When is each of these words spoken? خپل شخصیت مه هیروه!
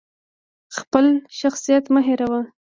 خپل 0.77 1.05
شخصیت 1.39 1.85
مه 1.93 2.01
هیروه! 2.07 2.41